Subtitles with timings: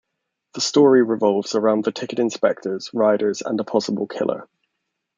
[0.55, 4.47] The story revolves around the ticket inspectors, riders, and a possible killer.